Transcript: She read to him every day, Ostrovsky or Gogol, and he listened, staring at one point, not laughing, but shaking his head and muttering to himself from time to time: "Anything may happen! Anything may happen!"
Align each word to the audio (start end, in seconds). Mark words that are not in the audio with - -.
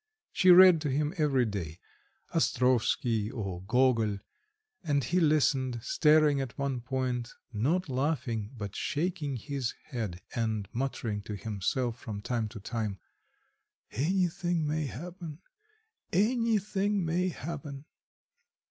She 0.31 0.49
read 0.49 0.81
to 0.81 0.89
him 0.89 1.13
every 1.19 1.45
day, 1.45 1.77
Ostrovsky 2.33 3.29
or 3.29 3.61
Gogol, 3.61 4.17
and 4.83 5.03
he 5.03 5.19
listened, 5.19 5.79
staring 5.83 6.41
at 6.41 6.57
one 6.57 6.81
point, 6.81 7.29
not 7.53 7.87
laughing, 7.87 8.49
but 8.57 8.75
shaking 8.75 9.35
his 9.35 9.75
head 9.89 10.19
and 10.33 10.67
muttering 10.73 11.21
to 11.25 11.35
himself 11.35 11.99
from 11.99 12.19
time 12.19 12.49
to 12.49 12.59
time: 12.59 12.97
"Anything 13.91 14.65
may 14.65 14.87
happen! 14.87 15.37
Anything 16.11 17.05
may 17.05 17.27
happen!" 17.29 17.85